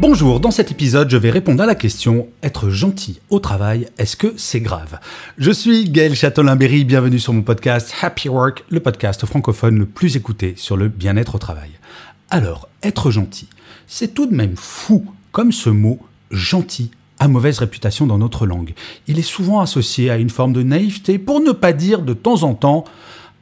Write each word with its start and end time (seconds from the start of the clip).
Bonjour, 0.00 0.38
dans 0.38 0.52
cet 0.52 0.70
épisode, 0.70 1.10
je 1.10 1.16
vais 1.16 1.30
répondre 1.30 1.60
à 1.60 1.66
la 1.66 1.74
question 1.74 2.28
être 2.44 2.70
gentil 2.70 3.18
au 3.30 3.40
travail, 3.40 3.88
est-ce 3.98 4.16
que 4.16 4.32
c'est 4.36 4.60
grave? 4.60 5.00
Je 5.38 5.50
suis 5.50 5.90
Gaël 5.90 6.14
Châtelain-Berry, 6.14 6.84
bienvenue 6.84 7.18
sur 7.18 7.32
mon 7.32 7.42
podcast 7.42 7.92
Happy 8.00 8.28
Work, 8.28 8.64
le 8.70 8.78
podcast 8.78 9.26
francophone 9.26 9.76
le 9.76 9.86
plus 9.86 10.14
écouté 10.14 10.54
sur 10.56 10.76
le 10.76 10.86
bien-être 10.86 11.34
au 11.34 11.38
travail. 11.38 11.70
Alors, 12.30 12.68
être 12.84 13.10
gentil, 13.10 13.48
c'est 13.88 14.14
tout 14.14 14.26
de 14.26 14.36
même 14.36 14.54
fou 14.54 15.04
comme 15.32 15.50
ce 15.50 15.68
mot 15.68 15.98
gentil 16.30 16.92
a 17.18 17.26
mauvaise 17.26 17.58
réputation 17.58 18.06
dans 18.06 18.18
notre 18.18 18.46
langue. 18.46 18.74
Il 19.08 19.18
est 19.18 19.22
souvent 19.22 19.58
associé 19.58 20.10
à 20.10 20.16
une 20.16 20.30
forme 20.30 20.52
de 20.52 20.62
naïveté, 20.62 21.18
pour 21.18 21.40
ne 21.40 21.50
pas 21.50 21.72
dire 21.72 22.02
de 22.02 22.14
temps 22.14 22.44
en 22.44 22.54
temps 22.54 22.84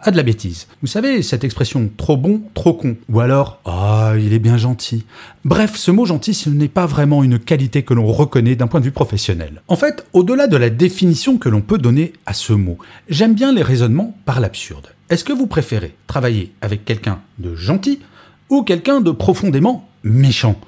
à 0.00 0.10
de 0.10 0.16
la 0.16 0.22
bêtise. 0.22 0.66
Vous 0.82 0.86
savez, 0.86 1.22
cette 1.22 1.44
expression 1.44 1.90
trop 1.96 2.16
bon, 2.16 2.42
trop 2.54 2.74
con. 2.74 2.96
Ou 3.08 3.20
alors, 3.20 3.60
ah, 3.64 4.14
il 4.18 4.32
est 4.32 4.38
bien 4.38 4.56
gentil. 4.56 5.04
Bref, 5.44 5.76
ce 5.76 5.90
mot 5.90 6.04
gentil, 6.04 6.34
ce 6.34 6.50
n'est 6.50 6.68
pas 6.68 6.86
vraiment 6.86 7.22
une 7.24 7.38
qualité 7.38 7.82
que 7.82 7.94
l'on 7.94 8.06
reconnaît 8.06 8.56
d'un 8.56 8.66
point 8.66 8.80
de 8.80 8.84
vue 8.84 8.92
professionnel. 8.92 9.62
En 9.68 9.76
fait, 9.76 10.06
au-delà 10.12 10.46
de 10.46 10.56
la 10.56 10.70
définition 10.70 11.38
que 11.38 11.48
l'on 11.48 11.60
peut 11.60 11.78
donner 11.78 12.12
à 12.26 12.34
ce 12.34 12.52
mot, 12.52 12.78
j'aime 13.08 13.34
bien 13.34 13.52
les 13.52 13.62
raisonnements 13.62 14.16
par 14.24 14.40
l'absurde. 14.40 14.88
Est-ce 15.08 15.24
que 15.24 15.32
vous 15.32 15.46
préférez 15.46 15.94
travailler 16.06 16.52
avec 16.60 16.84
quelqu'un 16.84 17.20
de 17.38 17.54
gentil 17.54 18.00
ou 18.50 18.62
quelqu'un 18.62 19.00
de 19.00 19.10
profondément 19.10 19.88
méchant? 20.02 20.58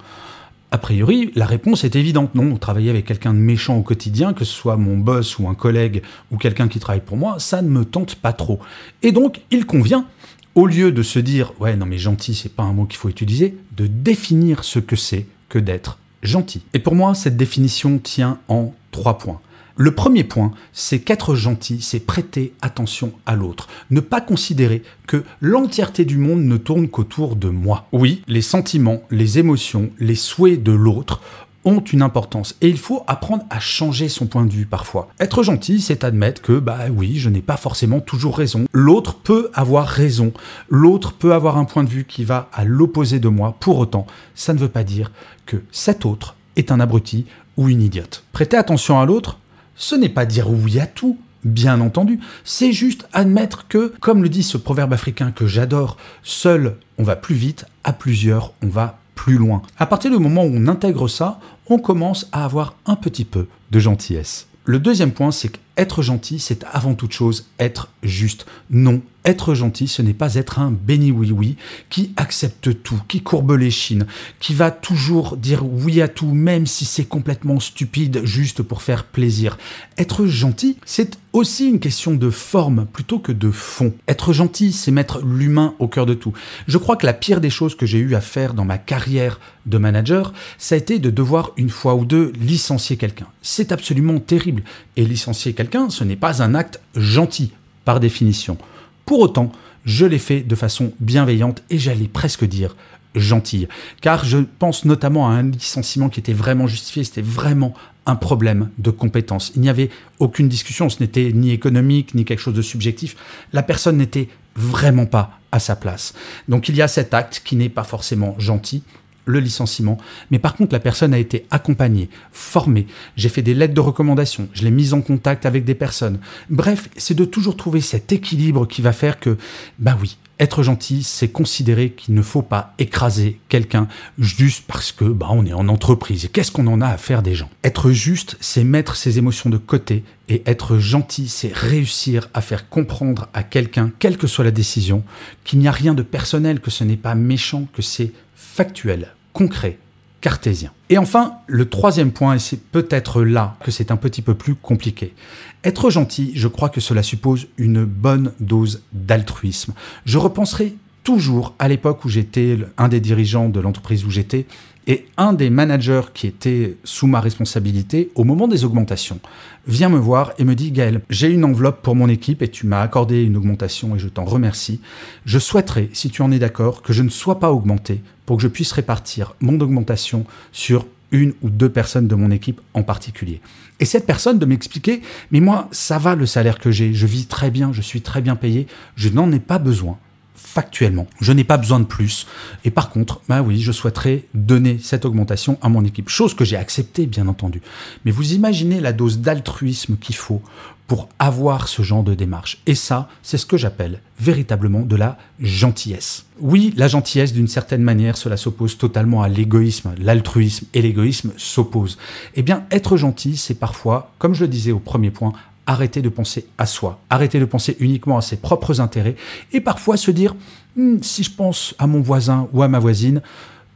A 0.71 0.79
priori, 0.79 1.33
la 1.35 1.47
réponse 1.47 1.85
est 1.85 1.97
évidente. 1.97 2.35
Non, 2.35 2.57
travailler 2.57 2.91
avec 2.91 3.07
quelqu'un 3.07 3.33
de 3.33 3.39
méchant 3.39 3.77
au 3.79 3.83
quotidien, 3.83 4.35
que 4.35 4.45
ce 4.45 4.53
soit 4.53 4.77
mon 4.77 4.99
boss 4.99 5.39
ou 5.39 5.49
un 5.49 5.55
collègue 5.55 6.03
ou 6.31 6.37
quelqu'un 6.37 6.69
qui 6.69 6.79
travaille 6.79 7.01
pour 7.01 7.17
moi, 7.17 7.37
ça 7.39 7.63
ne 7.63 7.69
me 7.69 7.85
tente 7.85 8.17
pas 8.17 8.33
trop. 8.33 8.61
Et 9.03 9.13
donc, 9.13 9.41
il 9.51 9.65
convient, 9.65 10.07
au 10.55 10.67
lieu 10.67 10.93
de 10.93 11.03
se 11.03 11.19
dire 11.19 11.53
ouais, 11.61 11.77
non 11.77 11.87
mais 11.87 11.99
gentil, 11.99 12.35
c'est 12.35 12.55
pas 12.55 12.65
un 12.65 12.73
mot 12.73 12.85
qu'il 12.85 12.99
faut 12.99 13.09
utiliser, 13.09 13.57
de 13.77 13.87
définir 13.87 14.65
ce 14.65 14.79
que 14.79 14.97
c'est 14.97 15.27
que 15.49 15.59
d'être 15.59 15.99
gentil. 16.23 16.63
Et 16.75 16.79
pour 16.81 16.95
moi, 16.95 17.15
cette 17.15 17.37
définition 17.37 17.99
tient 17.99 18.39
en 18.49 18.75
trois 18.91 19.19
points. 19.19 19.41
Le 19.81 19.93
premier 19.93 20.25
point, 20.25 20.51
c'est 20.73 20.99
qu'être 20.99 21.37
gentil, 21.37 21.81
c'est 21.83 22.01
prêter 22.01 22.53
attention 22.63 23.13
à 23.27 23.37
l'autre. 23.37 23.69
Ne 23.93 24.01
pas 24.01 24.21
considérer 24.21 24.83
que 25.07 25.23
l'entièreté 25.41 26.05
du 26.05 26.19
monde 26.19 26.43
ne 26.43 26.57
tourne 26.57 26.89
qu'autour 26.89 27.37
de 27.37 27.49
moi. 27.49 27.87
Oui, 27.93 28.25
les 28.27 28.43
sentiments, 28.43 29.03
les 29.13 29.39
émotions, 29.39 29.91
les 30.01 30.17
souhaits 30.17 30.65
de 30.65 30.73
l'autre 30.73 31.21
ont 31.65 31.79
une 31.79 32.03
importance 32.03 32.57
et 32.61 32.69
il 32.69 32.77
faut 32.77 33.05
apprendre 33.07 33.45
à 33.51 33.61
changer 33.61 34.09
son 34.09 34.27
point 34.27 34.45
de 34.45 34.53
vue 34.53 34.67
parfois. 34.67 35.11
Être 35.21 35.45
gentil, 35.45 35.81
c'est 35.81 36.03
admettre 36.03 36.43
que 36.43 36.59
bah 36.59 36.87
oui, 36.93 37.17
je 37.17 37.31
n'ai 37.31 37.43
pas 37.43 37.57
forcément 37.57 38.01
toujours 38.01 38.37
raison. 38.37 38.65
L'autre 38.73 39.15
peut 39.15 39.49
avoir 39.55 39.87
raison. 39.87 40.33
L'autre 40.69 41.13
peut 41.13 41.35
avoir 41.35 41.57
un 41.57 41.65
point 41.65 41.85
de 41.85 41.89
vue 41.89 42.05
qui 42.05 42.25
va 42.25 42.49
à 42.53 42.65
l'opposé 42.65 43.21
de 43.21 43.29
moi. 43.29 43.55
Pour 43.61 43.79
autant, 43.79 44.09
ça 44.35 44.55
ne 44.55 44.59
veut 44.59 44.69
pas 44.69 44.83
dire 44.83 45.13
que 45.47 45.63
cet 45.71 46.05
autre 46.05 46.35
est 46.57 46.73
un 46.73 46.81
abruti 46.81 47.27
ou 47.57 47.69
une 47.69 47.83
idiote. 47.83 48.25
Prêter 48.33 48.57
attention 48.57 48.99
à 48.99 49.07
l'autre, 49.07 49.39
ce 49.79 49.95
n'est 49.95 50.11
pas 50.11 50.27
dire 50.27 50.51
oui 50.51 50.79
à 50.79 50.87
tout, 50.87 51.17
bien 51.45 51.81
entendu, 51.81 52.21
c'est 52.45 52.73
juste 52.73 53.09
admettre 53.13 53.67
que, 53.69 53.95
comme 54.01 54.23
le 54.23 54.29
dit 54.29 54.43
ce 54.43 54.59
proverbe 54.59 54.93
africain 54.93 55.31
que 55.31 55.47
j'adore, 55.47 55.97
seul 56.23 56.77
on 56.99 57.05
va 57.05 57.17
plus 57.17 57.37
vite, 57.37 57.65
à 57.85 57.93
plusieurs 57.95 58.53
on 58.63 58.69
va 58.69 58.99
plus 59.15 59.39
loin. 59.39 59.63
À 59.79 59.87
partir 59.87 60.11
du 60.11 60.19
moment 60.19 60.45
où 60.45 60.51
on 60.53 60.67
intègre 60.67 61.09
ça, 61.09 61.41
on 61.69 61.79
commence 61.79 62.29
à 62.33 62.45
avoir 62.45 62.75
un 62.87 62.97
petit 62.97 63.25
peu 63.25 63.47
de 63.71 63.79
gentillesse. 63.79 64.47
Le 64.65 64.79
deuxième 64.79 65.13
point, 65.13 65.31
c'est 65.31 65.53
qu'être 65.79 66.03
gentil, 66.03 66.41
c'est 66.41 66.65
avant 66.73 66.95
toute 66.95 67.13
chose 67.13 67.47
être 67.61 67.89
juste. 68.03 68.47
Non, 68.69 69.01
être 69.25 69.55
gentil, 69.55 69.87
ce 69.87 70.03
n'est 70.03 70.15
pas 70.15 70.35
être 70.35 70.59
un 70.59 70.73
béni 70.73 71.13
oui 71.13 71.31
oui 71.31 71.57
qui 71.91 72.13
accepte 72.17 72.83
tout, 72.83 73.01
qui 73.07 73.21
courbe 73.21 73.53
les 73.53 73.71
chines, 73.71 74.07
qui 74.41 74.55
va 74.55 74.71
toujours 74.71 75.37
dire 75.37 75.65
oui 75.65 76.01
à 76.01 76.09
tout, 76.09 76.33
même 76.33 76.67
si 76.67 76.85
c'est 76.85 77.05
complètement 77.05 77.61
stupide, 77.61 78.25
juste 78.25 78.63
pour 78.63 78.83
faire 78.83 79.05
plaisir. 79.05 79.59
Être 79.99 80.27
gentil, 80.27 80.79
c'est 80.85 81.19
aussi 81.33 81.69
une 81.69 81.79
question 81.79 82.15
de 82.15 82.31
forme 82.31 82.87
plutôt 82.93 83.19
que 83.19 83.33
de 83.33 83.51
fond. 83.51 83.93
Être 84.09 84.33
gentil, 84.33 84.73
c'est 84.73 84.91
mettre 84.91 85.21
l'humain 85.25 85.75
au 85.79 85.89
cœur 85.89 86.07
de 86.07 86.15
tout. 86.15 86.33
Je 86.67 86.79
crois 86.79 86.97
que 86.97 87.07
la 87.07 87.13
pire 87.13 87.41
des 87.41 87.51
choses 87.51 87.75
que 87.77 87.87
j'ai 87.87 87.99
eu 87.99 88.15
à 88.15 88.21
faire 88.21 88.55
dans 88.55 88.65
ma 88.65 88.79
carrière 88.79 89.39
de 89.67 89.77
manager, 89.77 90.33
ça 90.57 90.75
a 90.75 90.79
été 90.79 90.99
de 90.99 91.11
devoir 91.11 91.53
une 91.59 91.69
fois 91.69 91.95
ou 91.95 92.07
deux 92.07 92.33
licencier 92.41 92.97
quelqu'un. 92.97 93.27
C'est 93.43 93.73
absolument 93.73 94.21
terrible. 94.21 94.63
Et 94.97 95.05
licencier 95.05 95.53
quelqu'un, 95.53 95.68
ce 95.89 96.05
n'est 96.05 96.17
pas 96.17 96.43
un 96.43 96.55
acte 96.55 96.81
gentil, 96.95 97.53
par 97.85 98.01
définition. 98.01 98.59
Pour 99.07 99.21
autant, 99.21 99.53
je 99.85 100.05
l'ai 100.05 100.19
fait 100.19 100.41
de 100.41 100.55
façon 100.55 100.93
bienveillante 101.01 101.63
et 101.71 101.79
j'allais 101.79 102.09
presque 102.09 102.45
dire 102.45 102.77
gentille. 103.15 103.69
Car 104.01 104.25
je 104.25 104.39
pense 104.59 104.85
notamment 104.85 105.29
à 105.29 105.33
un 105.33 105.51
licenciement 105.51 106.09
qui 106.09 106.21
était 106.21 106.33
vraiment 106.33 106.67
justifié, 106.67 107.05
c'était 107.05 107.23
vraiment 107.23 107.75
un 108.07 108.17
problème 108.17 108.71
de 108.79 108.91
compétence. 108.91 109.53
Il 109.55 109.63
n'y 109.63 109.69
avait 109.69 109.91
aucune 110.19 110.49
discussion, 110.49 110.89
ce 110.89 111.01
n'était 111.01 111.33
ni 111.33 111.51
économique, 111.51 112.15
ni 112.15 112.25
quelque 112.25 112.41
chose 112.41 112.55
de 112.55 112.63
subjectif. 112.63 113.17
La 113.53 113.63
personne 113.63 113.97
n'était 113.97 114.29
vraiment 114.57 115.07
pas 115.07 115.39
à 115.53 115.59
sa 115.59 115.77
place. 115.77 116.15
Donc 116.49 116.69
il 116.69 116.77
y 116.77 116.83
a 116.83 116.89
cet 116.89 117.15
acte 117.15 117.43
qui 117.45 117.57
n'est 117.57 117.69
pas 117.69 117.85
forcément 117.85 118.35
gentil, 118.39 118.83
le 119.29 119.41
licenciement. 119.41 119.99
Mais 120.31 120.39
par 120.39 120.57
contre, 120.57 120.73
la 120.73 120.81
personne 120.81 121.15
a 121.15 121.19
été 121.19 121.47
accompagnée, 121.51 122.09
formée. 122.33 122.87
J'ai 123.17 123.29
fait 123.29 123.43
des 123.43 123.55
lettres 123.55 123.75
de 123.75 123.81
recommandation. 123.81 124.49
Je 124.53 124.65
l'ai 124.65 124.71
mise 124.71 124.95
en 124.95 125.03
contact 125.03 125.47
avec 125.47 125.65
des 125.65 125.75
personnes. 125.75 126.19
Bref, 126.51 126.89
c'est 126.97 127.15
de 127.15 127.25
toujours 127.25 127.57
trouver 127.57 127.81
cet 127.81 128.13
équilibre 128.13 128.67
qui 128.67 128.83
va 128.83 128.93
faire 128.93 129.21
que, 129.21 129.37
bah 129.79 129.97
oui, 130.01 130.17
être 130.41 130.63
gentil, 130.63 131.03
c'est 131.03 131.29
considérer 131.29 131.91
qu'il 131.91 132.15
ne 132.15 132.23
faut 132.23 132.43
pas 132.43 132.75
écraser 132.79 133.41
quelqu'un 133.49 133.89
juste 134.19 134.65
parce 134.67 134.93
que 134.93 135.05
bah 135.05 135.29
on 135.31 135.45
est 135.45 135.53
en 135.53 135.69
entreprise. 135.69 136.29
Qu'est-ce 136.33 136.53
qu'on 136.53 136.67
en 136.69 136.81
a 136.81 136.87
à 136.87 136.97
faire 136.97 137.23
des 137.23 137.35
gens? 137.35 137.51
Être 137.65 137.91
juste, 137.91 138.37
c'est 138.41 138.65
mettre 138.65 138.97
ses 138.97 139.19
émotions 139.19 139.51
de 139.51 139.57
côté 139.57 140.05
et 140.29 140.43
être 140.47 140.79
gentil, 140.79 141.29
c'est 141.29 141.53
réussir 141.53 142.29
à 142.35 142.41
faire 142.41 142.69
comprendre 142.69 143.29
à 143.35 143.43
quelqu'un, 143.43 143.91
quelle 143.99 144.17
que 144.17 144.27
soit 144.27 144.45
la 144.45 144.51
décision, 144.51 145.03
qu'il 145.45 145.59
n'y 145.59 145.69
a 145.69 145.73
rien 145.73 145.95
de 145.95 146.03
personnel, 146.03 146.61
que 146.61 146.71
ce 146.71 146.85
n'est 146.85 146.97
pas 146.97 147.15
méchant, 147.15 147.67
que 147.73 147.83
c'est 147.83 148.13
factuel, 148.37 149.15
concret, 149.39 149.79
cartésien. 150.21 150.73
Et 150.91 150.99
enfin, 150.99 151.35
le 151.47 151.69
troisième 151.69 152.11
point, 152.11 152.35
et 152.35 152.39
c'est 152.41 152.61
peut-être 152.61 153.23
là 153.23 153.57
que 153.63 153.71
c'est 153.71 153.93
un 153.93 153.97
petit 153.97 154.21
peu 154.21 154.35
plus 154.35 154.57
compliqué. 154.57 155.15
Être 155.63 155.91
gentil, 155.91 156.33
je 156.35 156.49
crois 156.49 156.71
que 156.71 156.81
cela 156.81 157.05
suppose 157.05 157.47
une 157.57 157.85
bonne 157.85 158.33
dose 158.41 158.83
d'altruisme. 158.93 159.75
Je 160.07 160.19
repenserai 160.19 160.75
toujours 161.05 161.55
à 161.61 161.69
l'époque 161.69 162.05
où 162.05 162.09
j'étais 162.09 162.59
un 162.79 162.89
des 162.89 162.99
dirigeants 162.99 163.49
de 163.49 163.61
l'entreprise 163.61 164.05
où 164.05 164.11
j'étais 164.11 164.47
et 164.89 165.07
un 165.19 165.35
des 165.35 165.51
managers 165.51 166.11
qui 166.15 166.27
était 166.27 166.77
sous 166.83 167.07
ma 167.07 167.21
responsabilité 167.21 168.11
au 168.17 168.25
moment 168.25 168.49
des 168.49 168.65
augmentations 168.65 169.21
vient 169.69 169.89
me 169.89 169.99
voir 169.99 170.33
et 170.39 170.45
me 170.45 170.57
dit 170.57 170.73
Gaël, 170.73 171.01
j'ai 171.11 171.29
une 171.29 171.45
enveloppe 171.45 171.83
pour 171.83 171.95
mon 171.95 172.09
équipe 172.09 172.43
et 172.43 172.49
tu 172.49 172.67
m'as 172.67 172.83
accordé 172.83 173.23
une 173.23 173.37
augmentation 173.37 173.95
et 173.95 174.01
je 174.01 174.09
t'en 174.09 174.25
remercie. 174.25 174.81
Je 175.27 175.39
souhaiterais, 175.39 175.91
si 175.93 176.11
tu 176.11 176.23
en 176.23 176.33
es 176.33 176.41
d'accord, 176.41 176.83
que 176.83 176.93
je 176.93 177.05
ne 177.05 177.09
sois 177.09 177.39
pas 177.39 177.53
augmenté 177.53 178.03
pour 178.29 178.37
que 178.37 178.43
je 178.43 178.49
puisse 178.49 178.73
répartir 178.73 179.35
mon 179.41 179.59
augmentation 179.59 180.27
sur 180.53 180.87
une 181.13 181.33
ou 181.41 181.49
deux 181.49 181.71
personnes 181.71 182.09
de 182.09 182.15
mon 182.15 182.31
équipe 182.31 182.61
en 182.75 182.83
particulier. 182.83 183.41
Et 183.81 183.87
cette 183.87 184.05
personne 184.05 184.39
de 184.39 184.45
m'expliquer, 184.45 185.01
mais 185.31 185.41
moi, 185.41 185.67
ça 185.73 185.97
va 185.97 186.15
le 186.15 186.27
salaire 186.27 186.59
que 186.59 186.71
j'ai, 186.71 186.93
je 186.93 187.07
vis 187.07 187.25
très 187.25 187.51
bien, 187.51 187.73
je 187.73 187.81
suis 187.81 188.03
très 188.03 188.21
bien 188.21 188.37
payé, 188.37 188.67
je 188.97 189.09
n'en 189.09 189.33
ai 189.33 189.41
pas 189.41 189.57
besoin 189.57 189.97
factuellement. 190.39 191.07
Je 191.21 191.33
n'ai 191.33 191.45
pas 191.45 191.59
besoin 191.59 191.81
de 191.81 191.85
plus. 191.85 192.27
Et 192.65 192.71
par 192.71 192.91
contre, 192.91 193.21
bah 193.29 193.43
oui, 193.43 193.61
je 193.61 193.73
souhaiterais 193.73 194.25
donner 194.35 194.79
cette 194.83 195.05
augmentation 195.05 195.59
à 195.61 195.69
mon 195.69 195.85
équipe. 195.85 196.09
Chose 196.09 196.35
que 196.35 196.45
j'ai 196.45 196.57
acceptée, 196.57 197.07
bien 197.07 197.29
entendu. 197.29 197.61
Mais 198.05 198.11
vous 198.11 198.33
imaginez 198.33 198.81
la 198.81 198.93
dose 198.93 199.19
d'altruisme 199.19 199.97
qu'il 199.97 200.15
faut 200.15 200.43
pour 200.87 201.11
avoir 201.19 201.69
ce 201.69 201.83
genre 201.83 202.03
de 202.03 202.15
démarche. 202.15 202.63
Et 202.67 202.75
ça, 202.75 203.09
c'est 203.23 203.37
ce 203.37 203.45
que 203.45 203.59
j'appelle 203.59 204.01
véritablement 204.19 204.81
de 204.81 204.97
la 204.97 205.19
gentillesse. 205.39 206.25
Oui, 206.41 206.73
la 206.77 206.89
gentillesse, 206.89 207.35
d'une 207.35 207.47
certaine 207.47 207.83
manière, 207.83 208.17
cela 208.17 208.39
s'oppose 208.39 208.79
totalement 208.79 209.23
à 209.23 209.29
l'égoïsme. 209.29 209.95
L'altruisme 209.99 210.67
et 210.73 210.81
l'égoïsme 210.81 211.33
s'opposent. 211.37 211.99
Eh 212.37 212.43
bien, 212.43 212.65
être 212.71 212.97
gentil, 212.97 213.37
c'est 213.37 213.55
parfois, 213.55 214.15
comme 214.19 214.35
je 214.35 214.45
le 214.45 214.49
disais 214.49 214.73
au 214.73 214.79
premier 214.79 215.11
point, 215.11 215.35
arrêter 215.69 216.03
de 216.03 216.09
penser 216.09 216.47
à 216.59 216.67
soi, 216.67 217.01
arrêter 217.11 217.39
de 217.39 217.45
penser 217.45 217.77
uniquement 217.79 218.19
à 218.19 218.23
ses 218.23 218.39
propres 218.39 218.81
intérêts 218.81 219.15
et 219.53 219.61
parfois 219.61 219.97
se 219.97 220.11
dire 220.11 220.35
Hmm, 220.79 220.99
si 221.03 221.25
je 221.25 221.31
pense 221.33 221.75
à 221.81 221.89
mon 221.89 222.01
voisin 222.01 222.49
ou 222.53 222.63
à 222.63 222.69
ma 222.69 222.79
voisine, 222.79 223.21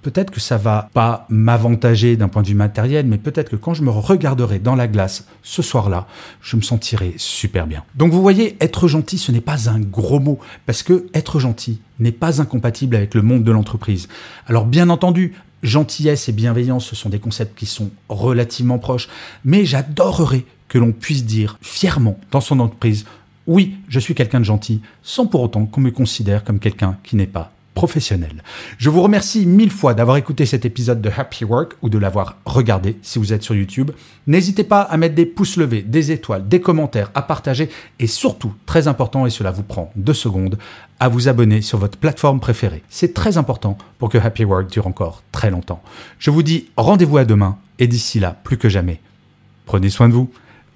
peut-être 0.03 0.31
que 0.31 0.39
ça 0.39 0.57
va 0.57 0.89
pas 0.95 1.27
m'avantager 1.31 2.17
d'un 2.17 2.29
point 2.29 2.43
de 2.43 2.47
vue 2.47 2.55
matériel, 2.55 3.07
mais 3.07 3.19
peut-être 3.19 3.51
que 3.51 3.57
quand 3.57 3.75
je 3.75 3.83
me 3.83 3.91
regarderai 3.91 4.61
dans 4.61 4.77
la 4.77 4.87
glace 4.87 5.27
ce 5.43 5.63
soir-là, 5.63 6.07
je 6.41 6.55
me 6.55 6.63
sentirai 6.63 7.15
super 7.17 7.67
bien. 7.67 7.83
Donc 7.97 8.13
vous 8.13 8.23
voyez, 8.23 8.57
être 8.61 8.87
gentil, 8.87 9.19
ce 9.19 9.33
n'est 9.33 9.41
pas 9.41 9.69
un 9.69 9.81
gros 9.81 10.21
mot, 10.21 10.39
parce 10.65 10.85
que 10.85 11.07
être 11.13 11.41
gentil 11.41 11.81
n'est 11.99 12.13
pas 12.13 12.41
incompatible 12.41 12.95
avec 12.95 13.17
le 13.17 13.23
monde 13.23 13.43
de 13.43 13.51
l'entreprise. 13.51 14.07
Alors 14.47 14.65
bien 14.65 14.89
entendu, 14.89 15.35
gentillesse 15.65 16.29
et 16.29 16.33
bienveillance, 16.33 16.87
ce 16.87 16.95
sont 16.95 17.09
des 17.09 17.19
concepts 17.19 17.59
qui 17.59 17.67
sont 17.67 17.91
relativement 18.09 18.79
proches, 18.79 19.09
mais 19.45 19.65
j'adorerais 19.65 20.45
que 20.73 20.79
l'on 20.79 20.93
puisse 20.93 21.27
dire 21.27 21.59
fièrement 21.61 22.19
dans 22.31 22.41
son 22.41 22.59
entreprise, 22.59 23.05
oui, 23.47 23.77
je 23.91 24.01
suis 24.01 24.15
quelqu'un 24.15 24.41
de 24.41 24.47
gentil, 24.47 24.81
sans 25.03 25.27
pour 25.27 25.43
autant 25.43 25.67
qu'on 25.67 25.83
me 25.83 25.91
considère 25.91 26.45
comme 26.45 26.61
quelqu'un 26.61 26.97
qui 27.05 27.15
n'est 27.15 27.27
pas 27.27 27.53
professionnel. 27.75 28.43
Je 28.79 28.89
vous 28.89 29.03
remercie 29.03 29.45
mille 29.45 29.71
fois 29.71 29.93
d'avoir 29.93 30.17
écouté 30.17 30.47
cet 30.47 30.65
épisode 30.65 31.03
de 31.03 31.11
Happy 31.15 31.45
Work 31.45 31.75
ou 31.83 31.91
de 31.91 31.99
l'avoir 31.99 32.39
regardé 32.47 32.97
si 33.03 33.19
vous 33.19 33.35
êtes 33.35 33.43
sur 33.43 33.55
YouTube. 33.55 33.91
N'hésitez 34.27 34.65
pas 34.65 34.81
à 34.81 34.97
mettre 34.97 35.15
des 35.15 35.27
pouces 35.27 35.59
levés, 35.59 35.83
des 35.83 36.11
étoiles, 36.11 36.49
des 36.49 36.63
commentaires, 36.63 37.11
à 37.15 37.21
partager 37.21 37.69
et 37.99 38.07
surtout, 38.07 38.55
très 38.65 38.89
important 38.89 39.27
et 39.27 39.31
cela 39.31 39.51
vous 39.51 39.65
prend 39.65 39.93
deux 39.95 40.15
secondes, 40.15 40.57
à 41.01 41.09
vous 41.11 41.29
abonner 41.29 41.61
sur 41.61 41.77
votre 41.77 41.99
plateforme 41.99 42.41
préférée. 42.41 42.83
C'est 42.89 43.13
très 43.13 43.37
important 43.37 43.77
pour 43.99 44.09
que 44.09 44.17
Happy 44.17 44.47
Work 44.47 44.71
dure 44.71 44.87
encore 44.87 45.23
très 45.33 45.51
longtemps. 45.51 45.83
Je 46.19 46.31
vous 46.31 46.43
dis 46.43 46.71
rendez-vous 46.79 47.19
à 47.19 47.27
demain 47.27 47.59
et 47.79 47.87
d'ici 47.87 48.21
là, 48.21 48.41
plus 48.43 48.57
que 48.57 48.71
jamais, 48.71 49.03
prenez 49.67 49.91
soin 49.91 50.09
de 50.09 50.15
vous. 50.15 50.31